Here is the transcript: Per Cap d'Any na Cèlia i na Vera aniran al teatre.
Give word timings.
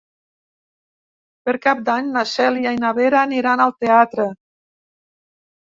Per 1.49 1.55
Cap 1.67 1.83
d'Any 1.91 2.09
na 2.17 2.25
Cèlia 2.33 2.75
i 2.79 2.83
na 2.87 2.95
Vera 3.03 3.23
aniran 3.29 3.65
al 3.69 3.79
teatre. 3.85 4.31